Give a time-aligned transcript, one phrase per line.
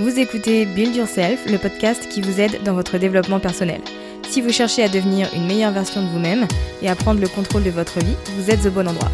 [0.00, 3.82] Vous écoutez Build Yourself, le podcast qui vous aide dans votre développement personnel.
[4.30, 6.48] Si vous cherchez à devenir une meilleure version de vous-même
[6.80, 9.10] et à prendre le contrôle de votre vie, vous êtes au bon endroit.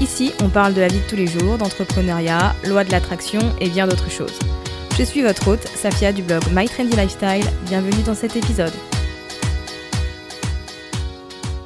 [0.00, 3.68] Ici, on parle de la vie de tous les jours, d'entrepreneuriat, loi de l'attraction et
[3.68, 4.38] bien d'autres choses.
[4.96, 7.50] Je suis votre hôte, Safia du blog My Trendy Lifestyle.
[7.66, 8.74] Bienvenue dans cet épisode.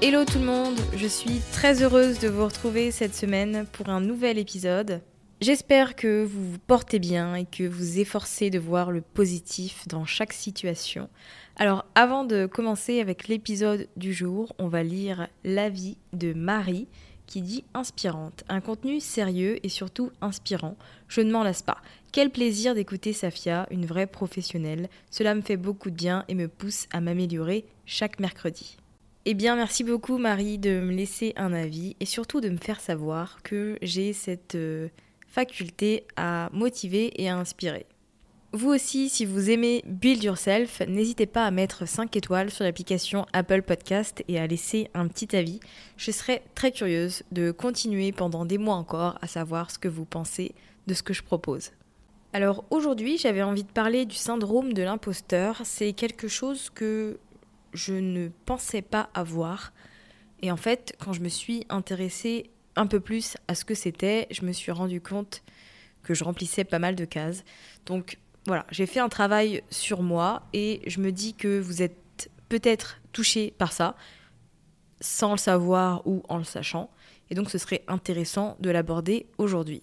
[0.00, 4.00] Hello tout le monde, je suis très heureuse de vous retrouver cette semaine pour un
[4.00, 5.02] nouvel épisode.
[5.42, 10.04] J'espère que vous vous portez bien et que vous efforcez de voir le positif dans
[10.04, 11.08] chaque situation.
[11.56, 16.86] Alors avant de commencer avec l'épisode du jour, on va lire l'avis de Marie
[17.26, 20.76] qui dit inspirante, un contenu sérieux et surtout inspirant.
[21.08, 21.78] Je ne m'en lasse pas.
[22.12, 24.88] Quel plaisir d'écouter Safia, une vraie professionnelle.
[25.10, 28.76] Cela me fait beaucoup de bien et me pousse à m'améliorer chaque mercredi.
[29.24, 32.78] Eh bien, merci beaucoup Marie de me laisser un avis et surtout de me faire
[32.78, 34.88] savoir que j'ai cette euh,
[35.32, 37.86] faculté à motiver et à inspirer.
[38.52, 43.24] Vous aussi, si vous aimez Build Yourself, n'hésitez pas à mettre 5 étoiles sur l'application
[43.32, 45.58] Apple Podcast et à laisser un petit avis.
[45.96, 50.04] Je serais très curieuse de continuer pendant des mois encore à savoir ce que vous
[50.04, 50.54] pensez
[50.86, 51.70] de ce que je propose.
[52.34, 55.62] Alors aujourd'hui, j'avais envie de parler du syndrome de l'imposteur.
[55.64, 57.18] C'est quelque chose que
[57.72, 59.72] je ne pensais pas avoir.
[60.42, 64.26] Et en fait, quand je me suis intéressée un peu plus à ce que c'était,
[64.30, 65.42] je me suis rendu compte
[66.02, 67.44] que je remplissais pas mal de cases.
[67.86, 72.30] Donc voilà, j'ai fait un travail sur moi et je me dis que vous êtes
[72.48, 73.96] peut-être touché par ça,
[75.00, 76.90] sans le savoir ou en le sachant.
[77.30, 79.82] Et donc ce serait intéressant de l'aborder aujourd'hui.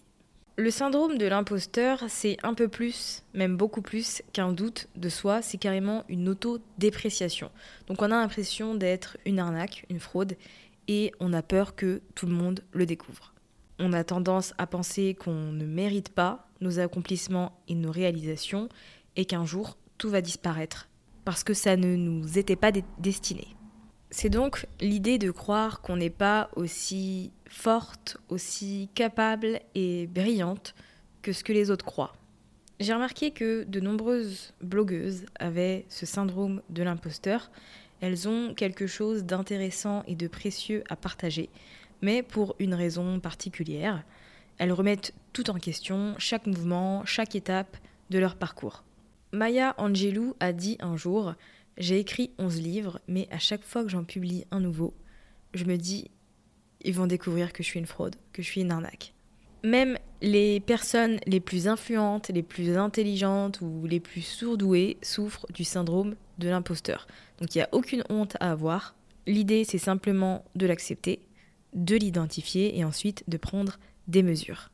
[0.58, 5.42] Le syndrome de l'imposteur, c'est un peu plus, même beaucoup plus qu'un doute de soi,
[5.42, 7.50] c'est carrément une auto-dépréciation.
[7.88, 10.36] Donc on a l'impression d'être une arnaque, une fraude,
[10.90, 13.34] et on a peur que tout le monde le découvre.
[13.78, 18.68] On a tendance à penser qu'on ne mérite pas nos accomplissements et nos réalisations
[19.16, 20.90] et qu'un jour tout va disparaître
[21.26, 23.48] parce que ça ne nous était pas destiné.
[24.10, 30.74] C'est donc l'idée de croire qu'on n'est pas aussi forte, aussi capable et brillante
[31.22, 32.14] que ce que les autres croient.
[32.80, 37.52] J'ai remarqué que de nombreuses blogueuses avaient ce syndrome de l'imposteur
[38.02, 41.50] elles ont quelque chose d'intéressant et de précieux à partager,
[42.02, 44.04] mais pour une raison particulière.
[44.58, 47.78] Elles remettent tout en question, chaque mouvement, chaque étape
[48.10, 48.84] de leur parcours.
[49.32, 51.34] Maya Angelou a dit un jour
[51.78, 54.94] J'ai écrit 11 livres, mais à chaque fois que j'en publie un nouveau,
[55.54, 56.10] je me dis
[56.82, 59.14] Ils vont découvrir que je suis une fraude, que je suis une arnaque.
[59.64, 65.64] Même les personnes les plus influentes, les plus intelligentes ou les plus sourdouées souffrent du
[65.64, 67.08] syndrome de l'imposteur.
[67.40, 68.96] Donc il n'y a aucune honte à avoir.
[69.28, 71.20] L'idée, c'est simplement de l'accepter,
[71.74, 74.72] de l'identifier et ensuite de prendre des mesures.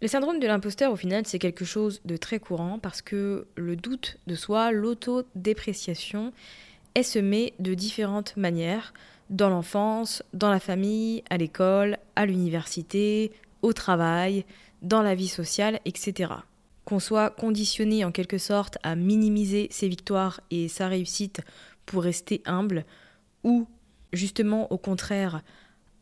[0.00, 3.74] Le syndrome de l'imposteur, au final, c'est quelque chose de très courant parce que le
[3.74, 6.32] doute de soi, l'autodépréciation,
[6.94, 8.94] est semé de différentes manières
[9.28, 13.32] dans l'enfance, dans la famille, à l'école, à l'université,
[13.62, 14.44] au travail,
[14.82, 16.32] dans la vie sociale, etc.
[16.84, 21.40] Qu'on soit conditionné en quelque sorte à minimiser ses victoires et sa réussite
[21.86, 22.84] pour rester humble,
[23.44, 23.66] ou
[24.12, 25.42] justement au contraire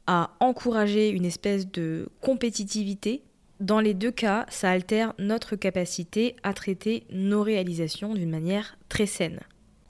[0.06, 3.22] à encourager une espèce de compétitivité.
[3.58, 9.06] Dans les deux cas, ça altère notre capacité à traiter nos réalisations d'une manière très
[9.06, 9.40] saine.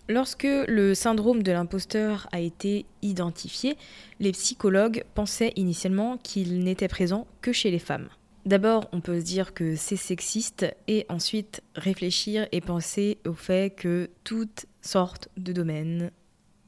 [0.09, 3.77] Lorsque le syndrome de l'imposteur a été identifié,
[4.21, 8.09] les psychologues pensaient initialement qu'il n'était présent que chez les femmes.
[8.46, 13.75] D'abord, on peut se dire que c'est sexiste et ensuite réfléchir et penser au fait
[13.75, 16.12] que toutes sortes de domaines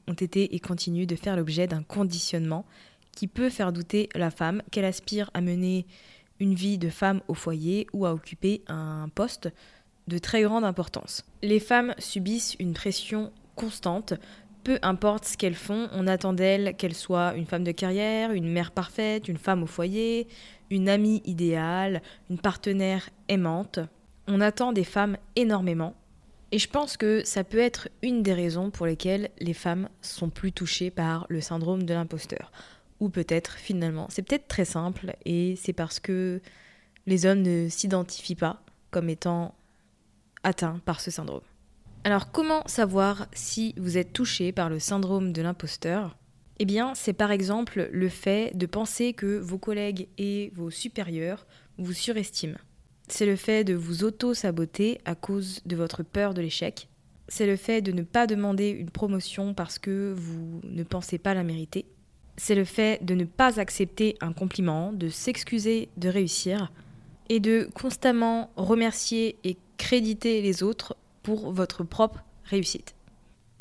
[0.05, 2.65] ont été et continuent de faire l'objet d'un conditionnement
[3.13, 5.85] qui peut faire douter la femme qu'elle aspire à mener
[6.41, 9.49] une vie de femme au foyer ou à occuper un poste
[10.09, 11.23] de très grande importance.
[11.43, 14.15] Les femmes subissent une pression constante,
[14.65, 18.51] peu importe ce qu'elles font, on attend d'elles qu'elles soient une femme de carrière, une
[18.51, 20.27] mère parfaite, une femme au foyer,
[20.69, 23.79] une amie idéale, une partenaire aimante.
[24.27, 25.95] On attend des femmes énormément.
[26.51, 30.29] Et je pense que ça peut être une des raisons pour lesquelles les femmes sont
[30.29, 32.51] plus touchées par le syndrome de l'imposteur.
[32.99, 36.41] Ou peut-être finalement, c'est peut-être très simple et c'est parce que
[37.05, 38.61] les hommes ne s'identifient pas
[38.91, 39.53] comme étant
[40.43, 41.41] atteint par ce syndrome.
[42.03, 46.15] Alors comment savoir si vous êtes touché par le syndrome de l'imposteur?
[46.59, 51.47] Eh bien, c'est par exemple le fait de penser que vos collègues et vos supérieurs
[51.77, 52.57] vous surestiment.
[53.07, 56.89] C'est le fait de vous auto-saboter à cause de votre peur de l'échec.
[57.29, 61.33] C'est le fait de ne pas demander une promotion parce que vous ne pensez pas
[61.33, 61.85] la mériter.
[62.35, 66.71] C'est le fait de ne pas accepter un compliment, de s'excuser de réussir
[67.29, 72.95] et de constamment remercier et créditer les autres pour votre propre réussite.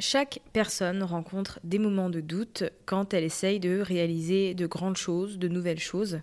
[0.01, 5.39] Chaque personne rencontre des moments de doute quand elle essaye de réaliser de grandes choses,
[5.39, 6.21] de nouvelles choses.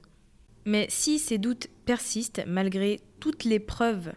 [0.66, 4.14] Mais si ces doutes persistent malgré toutes les preuves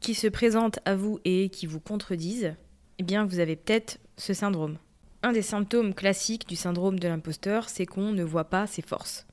[0.00, 2.54] qui se présentent à vous et qui vous contredisent,
[2.98, 4.78] eh bien vous avez peut-être ce syndrome.
[5.22, 9.26] Un des symptômes classiques du syndrome de l'imposteur, c'est qu'on ne voit pas ses forces.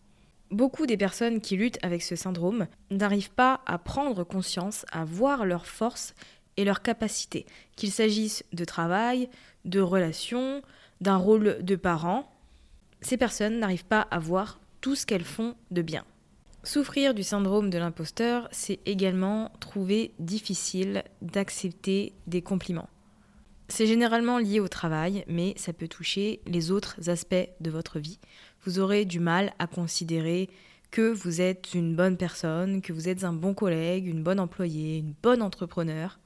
[0.52, 5.46] Beaucoup des personnes qui luttent avec ce syndrome n'arrivent pas à prendre conscience, à voir
[5.46, 6.14] leurs forces
[6.58, 7.46] et leurs capacités,
[7.78, 9.30] qu'il s'agisse de travail,
[9.70, 10.62] de relations,
[11.02, 12.32] d'un rôle de parent.
[13.02, 16.06] Ces personnes n'arrivent pas à voir tout ce qu'elles font de bien.
[16.64, 22.90] Souffrir du syndrome de l'imposteur, c'est également trouver difficile d'accepter des compliments.
[23.70, 28.20] C'est généralement lié au travail, mais ça peut toucher les autres aspects de votre vie.
[28.66, 30.50] Vous aurez du mal à considérer
[30.92, 34.98] que vous êtes une bonne personne, que vous êtes un bon collègue, une bonne employée,
[34.98, 36.20] une bonne entrepreneur.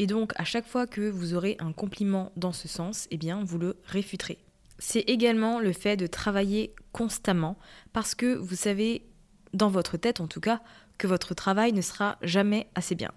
[0.00, 3.44] Et donc, à chaque fois que vous aurez un compliment dans ce sens, eh bien,
[3.44, 4.38] vous le réfuterez.
[4.78, 7.58] C'est également le fait de travailler constamment
[7.92, 9.04] parce que vous savez,
[9.52, 10.62] dans votre tête en tout cas,
[10.96, 13.12] que votre travail ne sera jamais assez bien.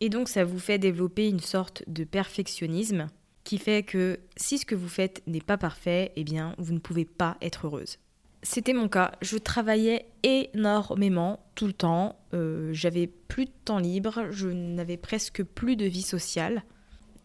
[0.00, 3.06] Et donc, ça vous fait développer une sorte de perfectionnisme
[3.42, 6.80] qui fait que si ce que vous faites n'est pas parfait, eh bien, vous ne
[6.80, 7.96] pouvez pas être heureuse.
[8.48, 9.10] C'était mon cas.
[9.22, 12.14] Je travaillais énormément tout le temps.
[12.32, 14.26] Euh, j'avais plus de temps libre.
[14.30, 16.62] Je n'avais presque plus de vie sociale.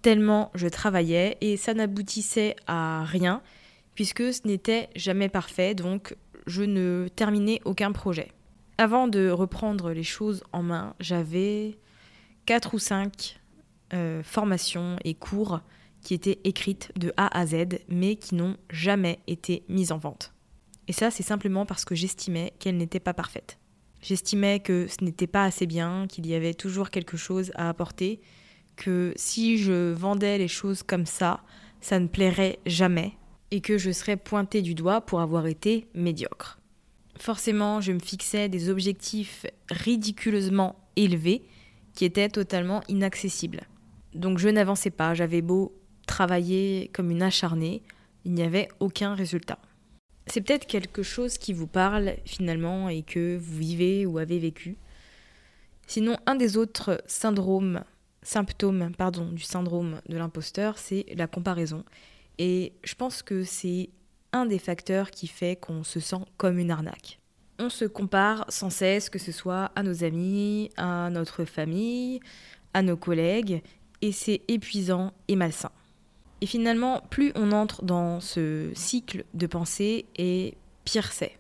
[0.02, 3.44] Tellement je travaillais et ça n'aboutissait à rien
[3.94, 5.76] puisque ce n'était jamais parfait.
[5.76, 6.16] Donc
[6.48, 8.32] je ne terminais aucun projet.
[8.80, 11.78] Avant de reprendre les choses en main, j'avais
[12.48, 13.40] 4 ou 5
[13.94, 15.60] euh, formations et cours
[16.02, 20.31] qui étaient écrites de A à Z, mais qui n'ont jamais été mises en vente.
[20.92, 23.58] Et ça, c'est simplement parce que j'estimais qu'elles n'étaient pas parfaites.
[24.02, 28.20] J'estimais que ce n'était pas assez bien, qu'il y avait toujours quelque chose à apporter,
[28.76, 31.44] que si je vendais les choses comme ça,
[31.80, 33.14] ça ne plairait jamais,
[33.52, 36.60] et que je serais pointée du doigt pour avoir été médiocre.
[37.18, 41.42] Forcément, je me fixais des objectifs ridiculeusement élevés
[41.96, 43.62] qui étaient totalement inaccessibles.
[44.14, 45.74] Donc je n'avançais pas, j'avais beau
[46.06, 47.82] travailler comme une acharnée,
[48.26, 49.58] il n'y avait aucun résultat.
[50.28, 54.78] C'est peut-être quelque chose qui vous parle finalement et que vous vivez ou avez vécu.
[55.88, 57.84] Sinon, un des autres syndromes,
[58.22, 61.84] symptômes pardon, du syndrome de l'imposteur, c'est la comparaison.
[62.38, 63.90] Et je pense que c'est
[64.32, 67.20] un des facteurs qui fait qu'on se sent comme une arnaque.
[67.60, 72.20] On se compare sans cesse, que ce soit à nos amis, à notre famille,
[72.74, 73.62] à nos collègues,
[74.02, 75.72] et c'est épuisant et malsain.
[76.42, 81.38] Et finalement, plus on entre dans ce cycle de pensée, et pire c'est.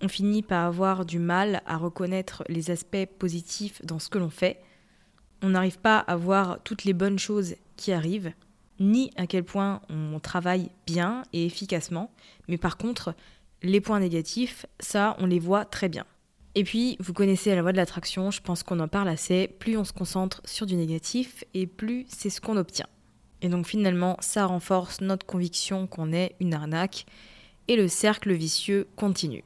[0.00, 4.30] On finit par avoir du mal à reconnaître les aspects positifs dans ce que l'on
[4.30, 4.60] fait.
[5.42, 8.32] On n'arrive pas à voir toutes les bonnes choses qui arrivent,
[8.78, 12.12] ni à quel point on travaille bien et efficacement,
[12.48, 13.14] mais par contre,
[13.62, 16.06] les points négatifs, ça, on les voit très bien.
[16.54, 19.76] Et puis, vous connaissez la loi de l'attraction, je pense qu'on en parle assez, plus
[19.76, 22.86] on se concentre sur du négatif, et plus c'est ce qu'on obtient.
[23.42, 27.06] Et donc finalement, ça renforce notre conviction qu'on est une arnaque
[27.68, 29.44] et le cercle vicieux continue.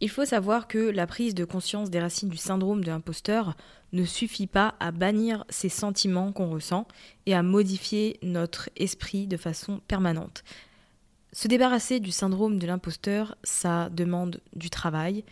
[0.00, 3.54] Il faut savoir que la prise de conscience des racines du syndrome de l'imposteur
[3.92, 6.88] ne suffit pas à bannir ces sentiments qu'on ressent
[7.26, 10.42] et à modifier notre esprit de façon permanente.
[11.32, 15.24] Se débarrasser du syndrome de l'imposteur, ça demande du travail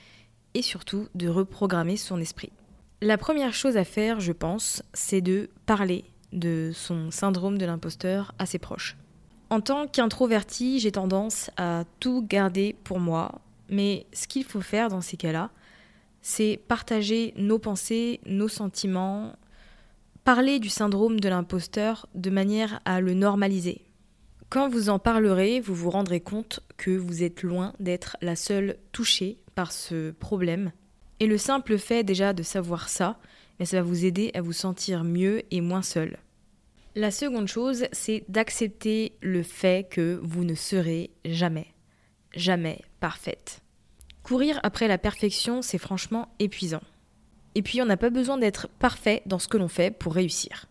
[0.54, 2.52] et surtout de reprogrammer son esprit.
[3.02, 8.34] La première chose à faire, je pense, c'est de parler de son syndrome de l'imposteur
[8.38, 8.60] à ses.
[9.50, 14.88] En tant qu'introverti, j'ai tendance à tout garder pour moi, mais ce qu'il faut faire
[14.88, 15.50] dans ces cas-là,
[16.22, 19.34] c'est partager nos pensées, nos sentiments,
[20.24, 23.84] parler du syndrome de l'imposteur de manière à le normaliser.
[24.50, 28.76] Quand vous en parlerez, vous vous rendrez compte que vous êtes loin d'être la seule
[28.92, 30.72] touchée par ce problème.
[31.20, 33.18] Et le simple fait déjà de savoir ça,
[33.60, 36.18] eh ça va vous aider à vous sentir mieux et moins seul.
[36.96, 41.68] La seconde chose, c'est d'accepter le fait que vous ne serez jamais,
[42.34, 43.62] jamais parfaite.
[44.24, 46.82] Courir après la perfection, c'est franchement épuisant.
[47.54, 50.66] Et puis, on n'a pas besoin d'être parfait dans ce que l'on fait pour réussir.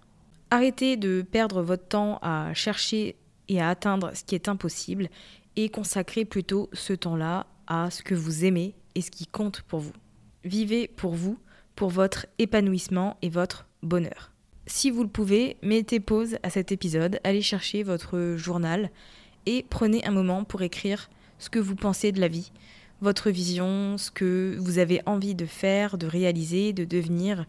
[0.49, 3.15] Arrêtez de perdre votre temps à chercher
[3.47, 5.09] et à atteindre ce qui est impossible
[5.55, 9.79] et consacrez plutôt ce temps-là à ce que vous aimez et ce qui compte pour
[9.79, 9.93] vous.
[10.43, 11.37] Vivez pour vous,
[11.79, 14.33] pour votre épanouissement et votre bonheur.
[14.67, 18.91] Si vous le pouvez, mettez pause à cet épisode, allez chercher votre journal
[19.45, 22.51] et prenez un moment pour écrire ce que vous pensez de la vie,
[22.99, 27.45] votre vision, ce que vous avez envie de faire, de réaliser, de devenir.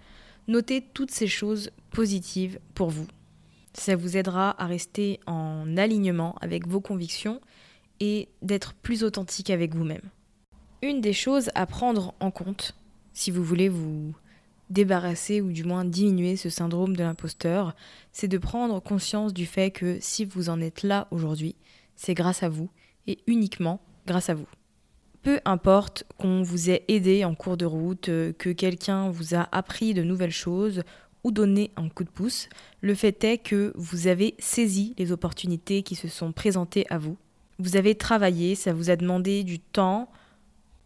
[0.46, 3.08] Notez toutes ces choses positives pour vous.
[3.74, 7.40] Ça vous aidera à rester en alignement avec vos convictions
[7.98, 10.08] et d'être plus authentique avec vous-même.
[10.82, 12.76] Une des choses à prendre en compte,
[13.12, 14.14] si vous voulez vous
[14.70, 17.74] débarrasser ou du moins diminuer ce syndrome de l'imposteur,
[18.12, 21.56] c'est de prendre conscience du fait que si vous en êtes là aujourd'hui,
[21.96, 22.70] c'est grâce à vous
[23.06, 24.46] et uniquement grâce à vous.
[25.22, 29.48] Peu importe qu'on vous ait aidé en cours de route, euh, que quelqu'un vous a
[29.52, 30.82] appris de nouvelles choses
[31.24, 32.48] ou donné un coup de pouce,
[32.80, 37.18] le fait est que vous avez saisi les opportunités qui se sont présentées à vous.
[37.58, 40.10] Vous avez travaillé, ça vous a demandé du temps,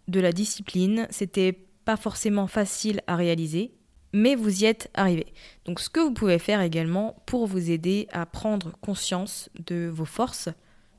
[0.08, 3.72] de la discipline, c'était pas forcément facile à réaliser,
[4.12, 5.26] mais vous y êtes arrivé.
[5.64, 10.04] Donc ce que vous pouvez faire également pour vous aider à prendre conscience de vos
[10.04, 10.48] forces,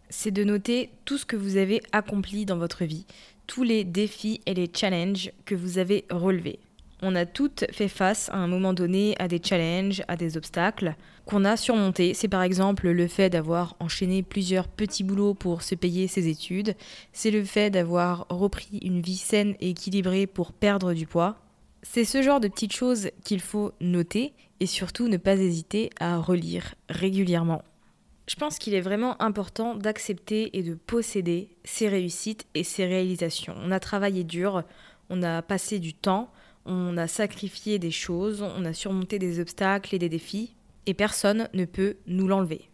[0.09, 3.05] c'est de noter tout ce que vous avez accompli dans votre vie,
[3.47, 6.59] tous les défis et les challenges que vous avez relevés.
[7.07, 10.95] On a toutes fait face à un moment donné à des challenges, à des obstacles
[11.25, 12.15] qu'on a surmontés.
[12.15, 16.73] C'est par exemple le fait d'avoir enchaîné plusieurs petits boulots pour se payer ses études.
[17.13, 21.35] C'est le fait d'avoir repris une vie saine et équilibrée pour perdre du poids.
[21.83, 26.17] C'est ce genre de petites choses qu'il faut noter et surtout ne pas hésiter à
[26.17, 27.61] relire régulièrement.
[28.27, 33.53] Je pense qu'il est vraiment important d'accepter et de posséder ses réussites et ses réalisations.
[33.61, 34.63] On a travaillé dur,
[35.11, 36.31] on a passé du temps,
[36.65, 40.55] on a sacrifié des choses, on a surmonté des obstacles et des défis,
[40.85, 42.69] et personne ne peut nous l'enlever.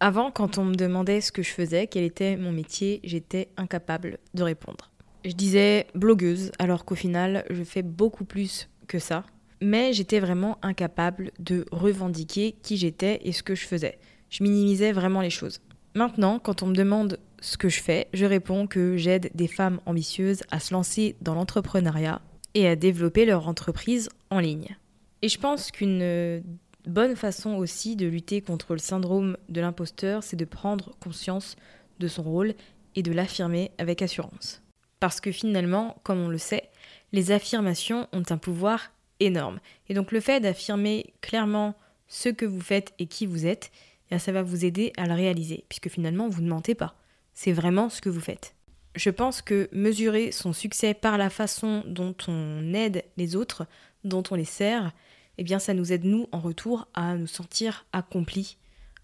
[0.00, 4.18] Avant, quand on me demandait ce que je faisais, quel était mon métier, j'étais incapable
[4.34, 4.90] de répondre.
[5.24, 9.24] Je disais blogueuse, alors qu'au final, je fais beaucoup plus que ça.
[9.60, 13.98] Mais j'étais vraiment incapable de revendiquer qui j'étais et ce que je faisais.
[14.30, 15.60] Je minimisais vraiment les choses.
[15.96, 19.80] Maintenant, quand on me demande ce que je fais, je réponds que j'aide des femmes
[19.84, 22.20] ambitieuses à se lancer dans l'entrepreneuriat
[22.54, 24.76] et à développer leur entreprise en ligne.
[25.22, 26.42] Et je pense qu'une
[26.86, 31.56] bonne façon aussi de lutter contre le syndrome de l'imposteur, c'est de prendre conscience
[31.98, 32.54] de son rôle
[32.94, 34.62] et de l'affirmer avec assurance.
[35.00, 36.70] Parce que finalement, comme on le sait,
[37.12, 39.60] les affirmations ont un pouvoir énorme.
[39.88, 41.74] Et donc le fait d'affirmer clairement
[42.08, 43.70] ce que vous faites et qui vous êtes,
[44.10, 46.94] et ça va vous aider à le réaliser, puisque finalement, vous ne mentez pas.
[47.34, 48.54] C'est vraiment ce que vous faites.
[48.94, 53.66] Je pense que mesurer son succès par la façon dont on aide les autres,
[54.04, 54.92] dont on les sert,
[55.36, 58.56] eh bien ça nous aide nous en retour à nous sentir accomplis,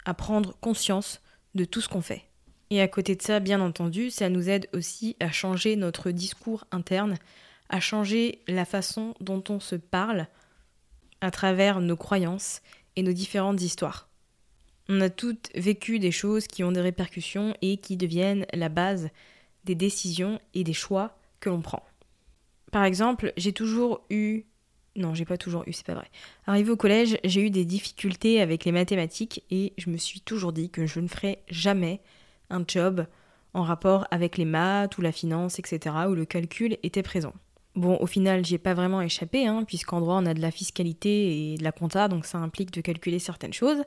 [0.03, 1.21] à prendre conscience
[1.55, 2.23] de tout ce qu'on fait.
[2.69, 6.65] Et à côté de ça, bien entendu, ça nous aide aussi à changer notre discours
[6.71, 7.15] interne,
[7.69, 10.27] à changer la façon dont on se parle
[11.21, 12.61] à travers nos croyances
[12.95, 14.09] et nos différentes histoires.
[14.89, 19.09] On a toutes vécu des choses qui ont des répercussions et qui deviennent la base
[19.65, 21.83] des décisions et des choix que l'on prend.
[22.71, 24.45] Par exemple, j'ai toujours eu
[24.97, 26.09] non, j'ai pas toujours eu, c'est pas vrai.
[26.47, 30.53] Arrivé au collège, j'ai eu des difficultés avec les mathématiques et je me suis toujours
[30.53, 31.99] dit que je ne ferais jamais
[32.49, 33.05] un job
[33.53, 37.33] en rapport avec les maths ou la finance, etc., où le calcul était présent.
[37.75, 40.51] Bon, au final, j'y ai pas vraiment échappé, hein, puisqu'en droit, on a de la
[40.51, 43.83] fiscalité et de la compta, donc ça implique de calculer certaines choses.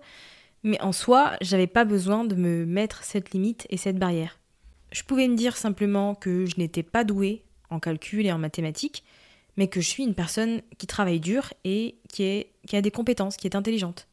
[0.62, 4.38] Mais en soi, j'avais pas besoin de me mettre cette limite et cette barrière.
[4.90, 9.04] Je pouvais me dire simplement que je n'étais pas douée en calcul et en mathématiques,
[9.57, 13.47] mais que je suis une personne qui travaille dur et qui, a des compétences, qui
[13.47, 14.09] est intelligente.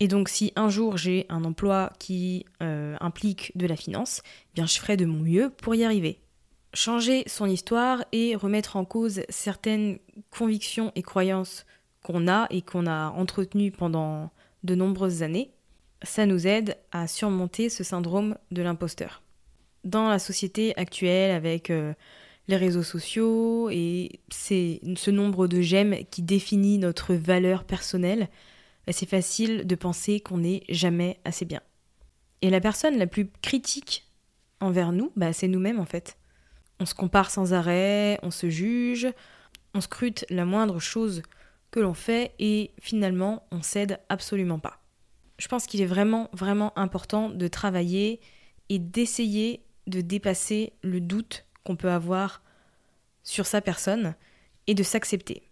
[0.00, 4.54] Et donc si un jour j'ai un emploi qui euh, implique de la finance, eh
[4.54, 6.20] bien je ferai de mon mieux pour y arriver.
[6.74, 9.98] Changer son histoire et remettre en cause certaines
[10.30, 11.64] convictions et croyances
[12.02, 14.30] qu'on a et qu'on a entretenues pendant
[14.64, 15.52] de nombreuses années,
[16.02, 19.23] ça nous aide à surmonter ce syndrome de l'imposteur.
[19.84, 21.92] Dans la société actuelle avec euh,
[22.48, 28.28] les réseaux sociaux et c'est ce nombre de j'aime qui définit notre valeur personnelle,
[28.90, 31.60] c'est facile de penser qu'on n'est jamais assez bien.
[32.42, 34.06] Et la personne la plus critique
[34.60, 36.18] envers nous, bah, c'est nous-mêmes en fait.
[36.80, 39.08] On se compare sans arrêt, on se juge,
[39.74, 41.22] on scrute la moindre chose
[41.70, 44.80] que l'on fait et finalement on cède absolument pas.
[45.38, 48.20] Je pense qu'il est vraiment vraiment important de travailler
[48.68, 52.42] et d'essayer de dépasser le doute qu'on peut avoir
[53.22, 54.14] sur sa personne
[54.66, 55.42] et de s'accepter.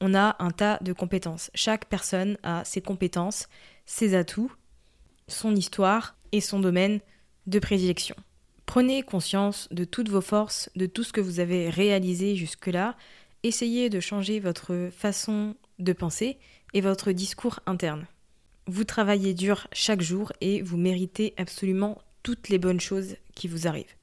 [0.00, 1.50] On a un tas de compétences.
[1.54, 3.48] Chaque personne a ses compétences,
[3.84, 4.52] ses atouts,
[5.28, 7.00] son histoire et son domaine
[7.46, 8.16] de prédilection.
[8.66, 12.96] Prenez conscience de toutes vos forces, de tout ce que vous avez réalisé jusque-là.
[13.42, 16.38] Essayez de changer votre façon de penser
[16.72, 18.06] et votre discours interne.
[18.66, 23.16] Vous travaillez dur chaque jour et vous méritez absolument toutes les bonnes choses
[23.48, 23.94] vous arrivent.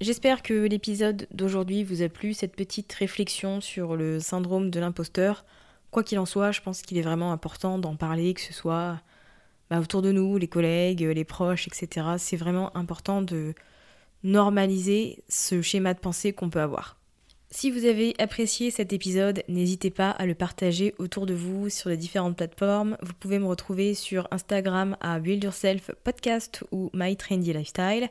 [0.00, 5.44] J'espère que l'épisode d'aujourd'hui vous a plu, cette petite réflexion sur le syndrome de l'imposteur.
[5.90, 9.00] Quoi qu'il en soit, je pense qu'il est vraiment important d'en parler, que ce soit
[9.70, 12.06] bah, autour de nous, les collègues, les proches, etc.
[12.18, 13.54] C'est vraiment important de
[14.22, 16.96] normaliser ce schéma de pensée qu'on peut avoir.
[17.50, 21.88] Si vous avez apprécié cet épisode, n'hésitez pas à le partager autour de vous sur
[21.88, 22.98] les différentes plateformes.
[23.00, 28.10] Vous pouvez me retrouver sur Instagram à Build Yourself Podcast ou My Trendy Lifestyle.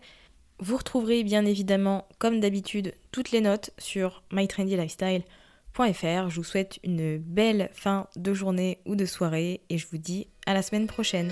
[0.60, 6.30] Vous retrouverez bien évidemment, comme d'habitude, toutes les notes sur mytrendylifestyle.fr.
[6.30, 10.28] Je vous souhaite une belle fin de journée ou de soirée et je vous dis
[10.48, 11.32] à la semaine prochaine.